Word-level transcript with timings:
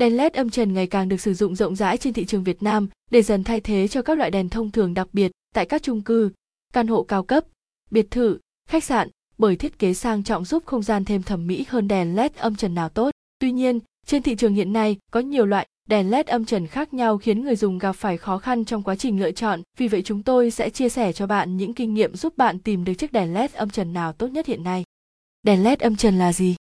Đèn 0.00 0.16
LED 0.16 0.32
âm 0.32 0.50
trần 0.50 0.74
ngày 0.74 0.86
càng 0.86 1.08
được 1.08 1.20
sử 1.20 1.34
dụng 1.34 1.54
rộng 1.54 1.76
rãi 1.76 1.96
trên 1.96 2.12
thị 2.12 2.24
trường 2.24 2.44
Việt 2.44 2.62
Nam 2.62 2.88
để 3.10 3.22
dần 3.22 3.44
thay 3.44 3.60
thế 3.60 3.88
cho 3.88 4.02
các 4.02 4.18
loại 4.18 4.30
đèn 4.30 4.48
thông 4.48 4.70
thường 4.70 4.94
đặc 4.94 5.08
biệt 5.12 5.32
tại 5.54 5.66
các 5.66 5.82
chung 5.82 6.02
cư, 6.02 6.30
căn 6.72 6.86
hộ 6.86 7.02
cao 7.02 7.22
cấp, 7.22 7.44
biệt 7.90 8.10
thự, 8.10 8.38
khách 8.68 8.84
sạn 8.84 9.08
bởi 9.38 9.56
thiết 9.56 9.78
kế 9.78 9.94
sang 9.94 10.22
trọng 10.22 10.44
giúp 10.44 10.62
không 10.66 10.82
gian 10.82 11.04
thêm 11.04 11.22
thẩm 11.22 11.46
mỹ 11.46 11.64
hơn 11.68 11.88
đèn 11.88 12.16
LED 12.16 12.32
âm 12.36 12.56
trần 12.56 12.74
nào 12.74 12.88
tốt. 12.88 13.10
Tuy 13.38 13.52
nhiên, 13.52 13.78
trên 14.06 14.22
thị 14.22 14.34
trường 14.34 14.54
hiện 14.54 14.72
nay 14.72 14.96
có 15.10 15.20
nhiều 15.20 15.46
loại 15.46 15.66
đèn 15.88 16.10
LED 16.10 16.26
âm 16.26 16.44
trần 16.44 16.66
khác 16.66 16.94
nhau 16.94 17.18
khiến 17.18 17.44
người 17.44 17.56
dùng 17.56 17.78
gặp 17.78 17.92
phải 17.92 18.16
khó 18.16 18.38
khăn 18.38 18.64
trong 18.64 18.82
quá 18.82 18.96
trình 18.96 19.20
lựa 19.20 19.30
chọn. 19.30 19.62
Vì 19.78 19.88
vậy 19.88 20.02
chúng 20.02 20.22
tôi 20.22 20.50
sẽ 20.50 20.70
chia 20.70 20.88
sẻ 20.88 21.12
cho 21.12 21.26
bạn 21.26 21.56
những 21.56 21.74
kinh 21.74 21.94
nghiệm 21.94 22.16
giúp 22.16 22.36
bạn 22.36 22.58
tìm 22.58 22.84
được 22.84 22.94
chiếc 22.94 23.12
đèn 23.12 23.34
LED 23.34 23.52
âm 23.52 23.70
trần 23.70 23.92
nào 23.92 24.12
tốt 24.12 24.26
nhất 24.26 24.46
hiện 24.46 24.64
nay. 24.64 24.84
Đèn 25.42 25.62
LED 25.62 25.80
âm 25.80 25.96
trần 25.96 26.18
là 26.18 26.32
gì? 26.32 26.56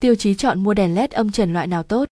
Tiêu 0.00 0.14
chí 0.14 0.34
chọn 0.34 0.62
mua 0.62 0.74
đèn 0.74 0.94
LED 0.94 1.10
âm 1.10 1.32
trần 1.32 1.52
loại 1.52 1.66
nào 1.66 1.82
tốt? 1.82 2.08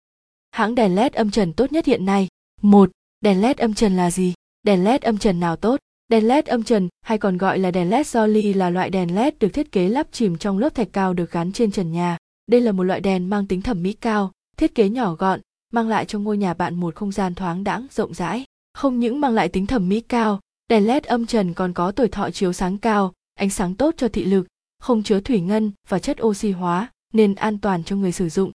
Hãng 0.50 0.74
đèn 0.74 0.94
LED 0.94 1.12
âm 1.12 1.30
trần 1.30 1.52
tốt 1.52 1.72
nhất 1.72 1.86
hiện 1.86 2.04
nay. 2.04 2.28
một 2.62 2.90
Đèn 3.20 3.40
LED 3.40 3.56
âm 3.56 3.74
trần 3.74 3.96
là 3.96 4.10
gì? 4.10 4.34
Đèn 4.62 4.84
LED 4.84 5.02
âm 5.02 5.18
trần 5.18 5.40
nào 5.40 5.56
tốt? 5.56 5.80
Đèn 6.08 6.28
LED 6.28 6.46
âm 6.46 6.62
trần 6.62 6.88
hay 7.02 7.18
còn 7.18 7.36
gọi 7.36 7.58
là 7.58 7.70
đèn 7.70 7.90
LED 7.90 8.06
Jolly 8.06 8.56
là 8.56 8.70
loại 8.70 8.90
đèn 8.90 9.14
LED 9.14 9.34
được 9.40 9.48
thiết 9.48 9.72
kế 9.72 9.88
lắp 9.88 10.06
chìm 10.12 10.38
trong 10.38 10.58
lớp 10.58 10.74
thạch 10.74 10.88
cao 10.92 11.14
được 11.14 11.32
gắn 11.32 11.52
trên 11.52 11.70
trần 11.70 11.92
nhà. 11.92 12.18
Đây 12.46 12.60
là 12.60 12.72
một 12.72 12.82
loại 12.82 13.00
đèn 13.00 13.30
mang 13.30 13.46
tính 13.46 13.62
thẩm 13.62 13.82
mỹ 13.82 13.92
cao, 13.92 14.32
thiết 14.56 14.74
kế 14.74 14.88
nhỏ 14.88 15.14
gọn, 15.14 15.40
mang 15.72 15.88
lại 15.88 16.04
cho 16.04 16.18
ngôi 16.18 16.36
nhà 16.36 16.54
bạn 16.54 16.74
một 16.74 16.94
không 16.94 17.12
gian 17.12 17.34
thoáng 17.34 17.64
đãng 17.64 17.86
rộng 17.90 18.14
rãi. 18.14 18.44
Không 18.74 19.00
những 19.00 19.20
mang 19.20 19.34
lại 19.34 19.48
tính 19.48 19.66
thẩm 19.66 19.88
mỹ 19.88 20.00
cao, 20.00 20.40
đèn 20.68 20.86
LED 20.86 21.04
âm 21.04 21.26
trần 21.26 21.54
còn 21.54 21.72
có 21.72 21.92
tuổi 21.92 22.08
thọ 22.08 22.30
chiếu 22.30 22.52
sáng 22.52 22.78
cao, 22.78 23.12
ánh 23.34 23.50
sáng 23.50 23.74
tốt 23.74 23.94
cho 23.96 24.08
thị 24.08 24.24
lực, 24.24 24.46
không 24.78 25.02
chứa 25.02 25.20
thủy 25.20 25.40
ngân 25.40 25.72
và 25.88 25.98
chất 25.98 26.22
oxy 26.22 26.50
hóa, 26.50 26.90
nên 27.12 27.34
an 27.34 27.58
toàn 27.58 27.84
cho 27.84 27.96
người 27.96 28.12
sử 28.12 28.28
dụng. 28.28 28.50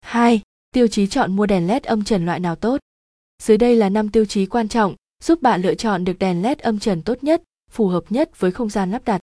2. 0.00 0.40
Tiêu 0.74 0.88
chí 0.88 1.06
chọn 1.06 1.36
mua 1.36 1.46
đèn 1.46 1.66
LED 1.66 1.82
âm 1.82 2.04
trần 2.04 2.26
loại 2.26 2.40
nào 2.40 2.56
tốt. 2.56 2.80
Dưới 3.42 3.58
đây 3.58 3.76
là 3.76 3.88
5 3.88 4.08
tiêu 4.08 4.24
chí 4.24 4.46
quan 4.46 4.68
trọng 4.68 4.94
giúp 5.22 5.42
bạn 5.42 5.62
lựa 5.62 5.74
chọn 5.74 6.04
được 6.04 6.18
đèn 6.18 6.42
LED 6.42 6.58
âm 6.58 6.78
trần 6.78 7.02
tốt 7.02 7.24
nhất, 7.24 7.42
phù 7.70 7.88
hợp 7.88 8.04
nhất 8.10 8.40
với 8.40 8.50
không 8.50 8.68
gian 8.68 8.90
lắp 8.90 9.04
đặt. 9.04 9.20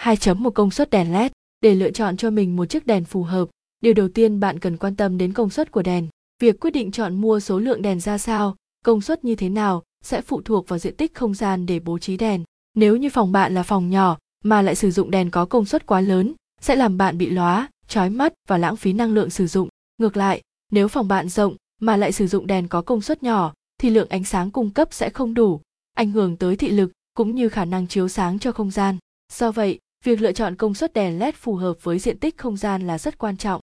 2.1 0.00 0.50
công 0.50 0.70
suất 0.70 0.90
đèn 0.90 1.12
LED. 1.12 1.32
Để 1.60 1.74
lựa 1.74 1.90
chọn 1.90 2.16
cho 2.16 2.30
mình 2.30 2.56
một 2.56 2.66
chiếc 2.66 2.86
đèn 2.86 3.04
phù 3.04 3.22
hợp, 3.22 3.48
điều 3.80 3.94
đầu 3.94 4.08
tiên 4.08 4.40
bạn 4.40 4.58
cần 4.58 4.76
quan 4.76 4.96
tâm 4.96 5.18
đến 5.18 5.32
công 5.32 5.50
suất 5.50 5.70
của 5.70 5.82
đèn. 5.82 6.08
Việc 6.40 6.60
quyết 6.60 6.70
định 6.70 6.90
chọn 6.90 7.20
mua 7.20 7.40
số 7.40 7.58
lượng 7.58 7.82
đèn 7.82 8.00
ra 8.00 8.18
sao, 8.18 8.56
công 8.84 9.00
suất 9.00 9.24
như 9.24 9.34
thế 9.34 9.48
nào 9.48 9.82
sẽ 10.04 10.20
phụ 10.20 10.42
thuộc 10.42 10.68
vào 10.68 10.78
diện 10.78 10.96
tích 10.96 11.14
không 11.14 11.34
gian 11.34 11.66
để 11.66 11.80
bố 11.80 11.98
trí 11.98 12.16
đèn. 12.16 12.44
Nếu 12.74 12.96
như 12.96 13.10
phòng 13.10 13.32
bạn 13.32 13.54
là 13.54 13.62
phòng 13.62 13.90
nhỏ 13.90 14.18
mà 14.44 14.62
lại 14.62 14.74
sử 14.74 14.90
dụng 14.90 15.10
đèn 15.10 15.30
có 15.30 15.44
công 15.44 15.64
suất 15.64 15.86
quá 15.86 16.00
lớn, 16.00 16.34
sẽ 16.60 16.76
làm 16.76 16.98
bạn 16.98 17.18
bị 17.18 17.30
lóa, 17.30 17.68
chói 17.88 18.10
mắt 18.10 18.32
và 18.48 18.58
lãng 18.58 18.76
phí 18.76 18.92
năng 18.92 19.14
lượng 19.14 19.30
sử 19.30 19.46
dụng. 19.46 19.68
Ngược 19.98 20.16
lại, 20.16 20.42
nếu 20.72 20.88
phòng 20.88 21.08
bạn 21.08 21.28
rộng 21.28 21.56
mà 21.80 21.96
lại 21.96 22.12
sử 22.12 22.26
dụng 22.26 22.46
đèn 22.46 22.68
có 22.68 22.82
công 22.82 23.00
suất 23.00 23.22
nhỏ, 23.22 23.52
thì 23.80 23.90
lượng 23.90 24.08
ánh 24.08 24.24
sáng 24.24 24.50
cung 24.50 24.70
cấp 24.70 24.88
sẽ 24.90 25.10
không 25.10 25.34
đủ, 25.34 25.60
ảnh 25.94 26.10
hưởng 26.10 26.36
tới 26.36 26.56
thị 26.56 26.68
lực 26.68 26.92
cũng 27.14 27.34
như 27.34 27.48
khả 27.48 27.64
năng 27.64 27.86
chiếu 27.86 28.08
sáng 28.08 28.38
cho 28.38 28.52
không 28.52 28.70
gian. 28.70 28.98
Do 29.32 29.52
vậy, 29.52 29.78
việc 30.04 30.20
lựa 30.20 30.32
chọn 30.32 30.56
công 30.56 30.74
suất 30.74 30.92
đèn 30.92 31.18
LED 31.18 31.34
phù 31.34 31.54
hợp 31.54 31.74
với 31.82 31.98
diện 31.98 32.18
tích 32.18 32.38
không 32.38 32.56
gian 32.56 32.86
là 32.86 32.98
rất 32.98 33.18
quan 33.18 33.36
trọng. 33.36 33.60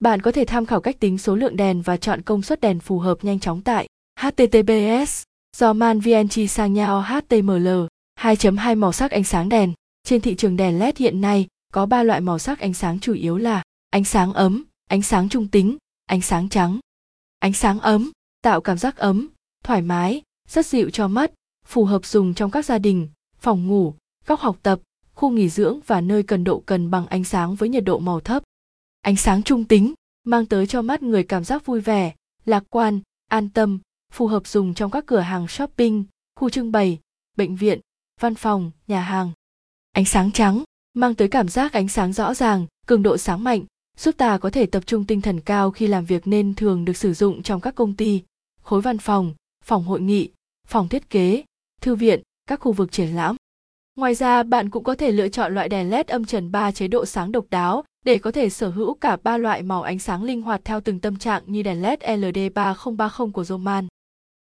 Bạn 0.00 0.22
có 0.22 0.32
thể 0.32 0.44
tham 0.44 0.66
khảo 0.66 0.80
cách 0.80 1.00
tính 1.00 1.18
số 1.18 1.36
lượng 1.36 1.56
đèn 1.56 1.82
và 1.82 1.96
chọn 1.96 2.22
công 2.22 2.42
suất 2.42 2.60
đèn 2.60 2.80
phù 2.80 2.98
hợp 2.98 3.24
nhanh 3.24 3.40
chóng 3.40 3.62
tại 3.62 3.86
https 4.20 5.22
do 5.56 5.72
man 5.72 6.00
vng 6.00 6.48
sang 6.48 6.72
nhà 6.72 7.00
html 7.00 7.68
2.2 8.20 8.76
màu 8.76 8.92
sắc 8.92 9.10
ánh 9.10 9.24
sáng 9.24 9.48
đèn. 9.48 9.72
Trên 10.04 10.20
thị 10.20 10.34
trường 10.34 10.56
đèn 10.56 10.78
LED 10.78 10.96
hiện 10.96 11.20
nay 11.20 11.46
có 11.72 11.86
3 11.86 12.02
loại 12.02 12.20
màu 12.20 12.38
sắc 12.38 12.60
ánh 12.60 12.74
sáng 12.74 13.00
chủ 13.00 13.12
yếu 13.12 13.36
là 13.36 13.62
ánh 13.90 14.04
sáng 14.04 14.32
ấm, 14.32 14.64
ánh 14.88 15.02
sáng 15.02 15.28
trung 15.28 15.48
tính, 15.48 15.76
ánh 16.08 16.20
sáng 16.20 16.48
trắng. 16.48 16.78
Ánh 17.38 17.52
sáng 17.52 17.80
ấm 17.80 18.10
tạo 18.42 18.60
cảm 18.60 18.78
giác 18.78 18.96
ấm, 18.96 19.28
thoải 19.64 19.82
mái, 19.82 20.22
rất 20.48 20.66
dịu 20.66 20.90
cho 20.90 21.08
mắt, 21.08 21.32
phù 21.66 21.84
hợp 21.84 22.06
dùng 22.06 22.34
trong 22.34 22.50
các 22.50 22.64
gia 22.64 22.78
đình, 22.78 23.08
phòng 23.38 23.66
ngủ, 23.66 23.94
góc 24.26 24.40
học 24.40 24.56
tập, 24.62 24.80
khu 25.14 25.30
nghỉ 25.30 25.48
dưỡng 25.48 25.80
và 25.86 26.00
nơi 26.00 26.22
cần 26.22 26.44
độ 26.44 26.62
cần 26.66 26.90
bằng 26.90 27.06
ánh 27.06 27.24
sáng 27.24 27.54
với 27.54 27.68
nhiệt 27.68 27.84
độ 27.84 27.98
màu 27.98 28.20
thấp. 28.20 28.42
Ánh 29.00 29.16
sáng 29.16 29.42
trung 29.42 29.64
tính 29.64 29.94
mang 30.24 30.46
tới 30.46 30.66
cho 30.66 30.82
mắt 30.82 31.02
người 31.02 31.24
cảm 31.24 31.44
giác 31.44 31.66
vui 31.66 31.80
vẻ, 31.80 32.14
lạc 32.44 32.64
quan, 32.70 33.00
an 33.28 33.48
tâm, 33.48 33.78
phù 34.12 34.26
hợp 34.26 34.46
dùng 34.46 34.74
trong 34.74 34.90
các 34.90 35.06
cửa 35.06 35.20
hàng 35.20 35.48
shopping, 35.48 36.04
khu 36.36 36.50
trưng 36.50 36.72
bày, 36.72 36.98
bệnh 37.36 37.56
viện, 37.56 37.80
văn 38.20 38.34
phòng, 38.34 38.70
nhà 38.86 39.00
hàng. 39.00 39.30
Ánh 39.92 40.04
sáng 40.04 40.32
trắng 40.32 40.64
mang 40.94 41.14
tới 41.14 41.28
cảm 41.28 41.48
giác 41.48 41.72
ánh 41.72 41.88
sáng 41.88 42.12
rõ 42.12 42.34
ràng, 42.34 42.66
cường 42.86 43.02
độ 43.02 43.16
sáng 43.16 43.44
mạnh, 43.44 43.64
giúp 43.98 44.14
ta 44.16 44.38
có 44.38 44.50
thể 44.50 44.66
tập 44.66 44.86
trung 44.86 45.04
tinh 45.04 45.20
thần 45.20 45.40
cao 45.40 45.70
khi 45.70 45.86
làm 45.86 46.04
việc 46.04 46.26
nên 46.26 46.54
thường 46.54 46.84
được 46.84 46.96
sử 46.96 47.14
dụng 47.14 47.42
trong 47.42 47.60
các 47.60 47.74
công 47.74 47.94
ty, 47.94 48.22
khối 48.62 48.80
văn 48.80 48.98
phòng, 48.98 49.34
phòng 49.64 49.84
hội 49.84 50.00
nghị, 50.00 50.30
phòng 50.66 50.88
thiết 50.88 51.10
kế, 51.10 51.44
thư 51.80 51.94
viện, 51.94 52.22
các 52.46 52.60
khu 52.60 52.72
vực 52.72 52.92
triển 52.92 53.08
lãm. 53.08 53.36
Ngoài 53.96 54.14
ra, 54.14 54.42
bạn 54.42 54.70
cũng 54.70 54.84
có 54.84 54.94
thể 54.94 55.12
lựa 55.12 55.28
chọn 55.28 55.54
loại 55.54 55.68
đèn 55.68 55.90
LED 55.90 56.06
âm 56.06 56.24
trần 56.24 56.52
3 56.52 56.72
chế 56.72 56.88
độ 56.88 57.06
sáng 57.06 57.32
độc 57.32 57.46
đáo 57.50 57.84
để 58.04 58.18
có 58.18 58.30
thể 58.30 58.50
sở 58.50 58.68
hữu 58.68 58.94
cả 58.94 59.16
ba 59.22 59.36
loại 59.36 59.62
màu 59.62 59.82
ánh 59.82 59.98
sáng 59.98 60.22
linh 60.22 60.42
hoạt 60.42 60.60
theo 60.64 60.80
từng 60.80 61.00
tâm 61.00 61.16
trạng 61.16 61.42
như 61.46 61.62
đèn 61.62 61.82
LED 61.82 61.98
LD3030 62.00 63.32
của 63.32 63.44
Roman. 63.44 63.86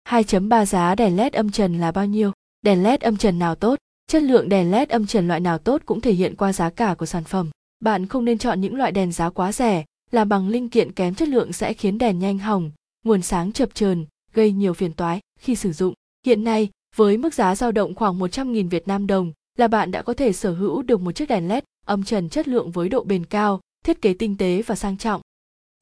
2.3 0.10 0.66
giá 0.66 0.96
đèn 0.96 1.16
LED 1.16 1.34
âm 1.34 1.52
trần 1.52 1.80
là 1.80 1.92
bao 1.92 2.06
nhiêu? 2.06 2.32
Đèn 2.62 2.84
LED 2.84 3.02
âm 3.02 3.18
trần 3.18 3.40
nào 3.40 3.56
tốt? 3.56 3.80
Chất 4.08 4.24
lượng 4.24 4.50
đèn 4.50 4.72
LED 4.72 4.90
âm 4.90 5.08
trần 5.08 5.28
loại 5.28 5.40
nào 5.40 5.58
tốt 5.58 5.82
cũng 5.86 6.02
thể 6.02 6.12
hiện 6.12 6.36
qua 6.36 6.54
giá 6.54 6.70
cả 6.70 6.96
của 6.98 7.06
sản 7.06 7.24
phẩm. 7.24 7.50
Bạn 7.86 8.06
không 8.06 8.26
nên 8.26 8.38
chọn 8.38 8.62
những 8.62 8.76
loại 8.76 8.92
đèn 8.92 9.12
giá 9.12 9.30
quá 9.30 9.52
rẻ, 9.52 9.86
làm 10.12 10.30
bằng 10.30 10.50
linh 10.50 10.70
kiện 10.70 10.92
kém 10.92 11.16
chất 11.16 11.28
lượng 11.28 11.54
sẽ 11.54 11.74
khiến 11.74 11.98
đèn 11.98 12.20
nhanh 12.20 12.38
hỏng, 12.38 12.72
nguồn 13.04 13.22
sáng 13.22 13.52
chập 13.52 13.70
chờn, 13.74 14.06
gây 14.34 14.52
nhiều 14.52 14.74
phiền 14.74 14.94
toái 14.94 15.20
khi 15.40 15.56
sử 15.56 15.74
dụng. 15.74 15.94
Hiện 16.26 16.44
nay, 16.44 16.70
với 16.96 17.18
mức 17.18 17.34
giá 17.34 17.56
dao 17.56 17.72
động 17.72 17.96
khoảng 17.96 18.20
100.000 18.20 18.70
Việt 18.70 18.88
Nam 18.88 19.08
đồng, 19.08 19.32
là 19.58 19.68
bạn 19.68 19.92
đã 19.92 20.02
có 20.02 20.14
thể 20.14 20.34
sở 20.34 20.54
hữu 20.54 20.82
được 20.82 21.02
một 21.02 21.12
chiếc 21.12 21.30
đèn 21.30 21.48
LED 21.48 21.64
âm 21.86 22.04
trần 22.04 22.30
chất 22.30 22.48
lượng 22.48 22.72
với 22.72 22.90
độ 22.90 23.04
bền 23.04 23.26
cao, 23.26 23.60
thiết 23.86 24.02
kế 24.02 24.14
tinh 24.14 24.38
tế 24.38 24.62
và 24.62 24.76
sang 24.76 24.98
trọng. 24.98 25.22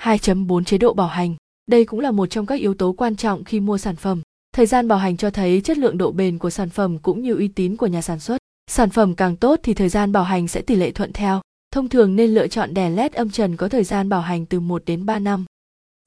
2.4 0.04 0.64
chế 0.64 0.78
độ 0.78 0.94
bảo 0.94 1.08
hành. 1.08 1.36
Đây 1.66 1.86
cũng 1.86 2.00
là 2.00 2.12
một 2.12 2.26
trong 2.26 2.46
các 2.46 2.60
yếu 2.60 2.74
tố 2.74 2.94
quan 2.94 3.16
trọng 3.16 3.44
khi 3.44 3.60
mua 3.60 3.78
sản 3.78 3.96
phẩm. 3.96 4.22
Thời 4.54 4.66
gian 4.66 4.88
bảo 4.88 5.00
hành 5.00 5.18
cho 5.18 5.30
thấy 5.30 5.62
chất 5.62 5.78
lượng 5.78 5.98
độ 5.98 6.12
bền 6.12 6.38
của 6.38 6.50
sản 6.50 6.70
phẩm 6.70 6.98
cũng 7.00 7.22
như 7.22 7.36
uy 7.36 7.48
tín 7.48 7.76
của 7.76 7.88
nhà 7.88 8.02
sản 8.02 8.20
xuất. 8.20 8.38
Sản 8.68 8.90
phẩm 8.90 9.16
càng 9.16 9.36
tốt 9.36 9.60
thì 9.64 9.74
thời 9.74 9.90
gian 9.90 10.12
bảo 10.12 10.24
hành 10.24 10.48
sẽ 10.48 10.62
tỷ 10.62 10.76
lệ 10.76 10.92
thuận 10.92 11.14
theo. 11.14 11.42
Thông 11.74 11.90
thường 11.90 12.16
nên 12.16 12.34
lựa 12.34 12.48
chọn 12.48 12.74
đèn 12.74 12.96
LED 12.96 13.14
âm 13.14 13.30
trần 13.30 13.56
có 13.56 13.70
thời 13.70 13.84
gian 13.84 14.10
bảo 14.10 14.22
hành 14.22 14.46
từ 14.46 14.60
1 14.60 14.84
đến 14.86 15.06
3 15.06 15.20
năm. 15.20 15.46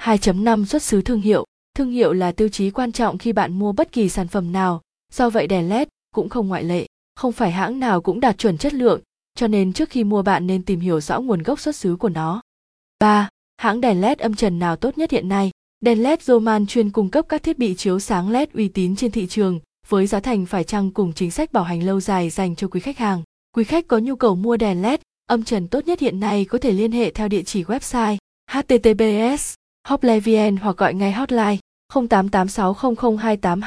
2.5 0.03 0.65
xuất 0.65 0.83
xứ 0.83 1.03
thương 1.03 1.21
hiệu. 1.21 1.45
Thương 1.75 1.91
hiệu 1.91 2.13
là 2.13 2.33
tiêu 2.33 2.49
chí 2.49 2.71
quan 2.71 2.93
trọng 2.93 3.19
khi 3.19 3.33
bạn 3.33 3.59
mua 3.59 3.73
bất 3.73 3.93
kỳ 3.93 4.09
sản 4.09 4.29
phẩm 4.29 4.53
nào, 4.53 4.81
do 5.13 5.31
vậy 5.31 5.47
đèn 5.47 5.69
LED 5.69 5.89
cũng 6.15 6.29
không 6.29 6.49
ngoại 6.49 6.65
lệ. 6.65 6.87
Không 7.17 7.33
phải 7.33 7.51
hãng 7.51 7.81
nào 7.81 8.01
cũng 8.01 8.21
đạt 8.21 8.39
chuẩn 8.39 8.59
chất 8.59 8.75
lượng, 8.75 9.01
cho 9.35 9.47
nên 9.47 9.73
trước 9.73 9.91
khi 9.91 10.05
mua 10.05 10.23
bạn 10.23 10.47
nên 10.47 10.63
tìm 10.63 10.81
hiểu 10.81 11.01
rõ 11.01 11.21
nguồn 11.21 11.43
gốc 11.43 11.61
xuất 11.61 11.77
xứ 11.77 11.97
của 11.97 12.09
nó. 12.09 12.41
3. 12.99 13.29
Hãng 13.57 13.81
đèn 13.81 14.01
LED 14.01 14.19
âm 14.19 14.35
trần 14.35 14.59
nào 14.59 14.77
tốt 14.77 14.99
nhất 14.99 15.11
hiện 15.11 15.29
nay? 15.29 15.51
Đèn 15.81 16.03
LED 16.03 16.23
Roman 16.23 16.67
chuyên 16.67 16.91
cung 16.91 17.11
cấp 17.11 17.27
các 17.29 17.43
thiết 17.43 17.59
bị 17.59 17.75
chiếu 17.75 17.99
sáng 17.99 18.31
LED 18.31 18.49
uy 18.55 18.69
tín 18.69 18.97
trên 18.97 19.11
thị 19.11 19.27
trường, 19.27 19.61
với 19.89 20.07
giá 20.07 20.21
thành 20.21 20.47
phải 20.47 20.65
chăng 20.65 20.91
cùng 20.91 21.13
chính 21.13 21.31
sách 21.31 21.53
bảo 21.53 21.65
hành 21.65 21.83
lâu 21.83 22.01
dài 22.01 22.31
dành 22.31 22.57
cho 22.57 22.69
quý 22.69 22.81
khách 22.81 22.99
hàng. 22.99 23.23
Quý 23.57 23.65
khách 23.65 23.89
có 23.89 23.99
nhu 23.99 24.17
cầu 24.17 24.35
mua 24.35 24.57
đèn 24.57 24.83
LED 24.83 25.01
âm 25.27 25.45
trần 25.45 25.69
tốt 25.69 25.87
nhất 25.87 26.01
hiện 26.01 26.21
nay 26.21 26.45
có 26.45 26.59
thể 26.59 26.73
liên 26.73 26.93
hệ 26.93 27.11
theo 27.11 27.29
địa 27.29 27.43
chỉ 27.43 27.65
website 27.65 28.17
https 28.51 29.55
hoplevn 29.89 30.57
hoặc 30.57 30.77
gọi 30.77 30.95
ngay 30.95 31.13
hotline 31.13 31.57
0886002822 31.93 33.61